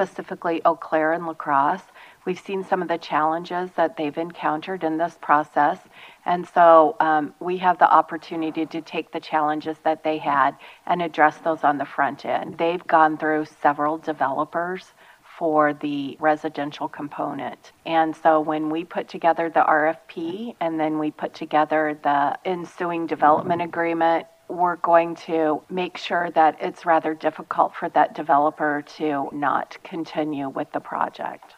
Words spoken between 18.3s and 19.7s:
when we put together the